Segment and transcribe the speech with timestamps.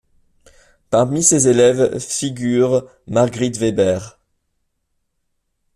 [0.89, 4.17] Parmi ses élèves figure Margrit Weber.